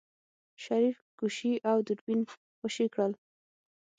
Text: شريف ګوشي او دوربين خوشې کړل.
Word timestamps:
شريف 0.63 0.97
ګوشي 1.19 1.53
او 1.69 1.77
دوربين 1.87 2.21
خوشې 2.59 2.87
کړل. 2.93 3.13